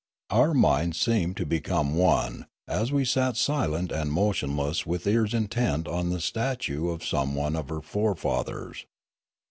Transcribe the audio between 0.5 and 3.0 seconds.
minds seemed to become one, as